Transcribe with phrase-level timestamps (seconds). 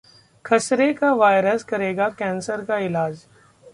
[0.45, 3.25] खसरे का वायरस करेगा कैंसर का इलाज?